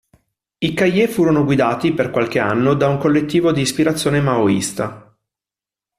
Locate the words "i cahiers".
0.57-1.13